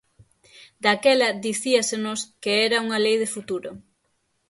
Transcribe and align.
Daquela 0.83 1.29
dicíasenos 1.45 2.19
que 2.41 2.51
era 2.67 2.83
unha 2.85 2.99
lei 3.05 3.15
de 3.23 3.31
futuro. 3.35 3.71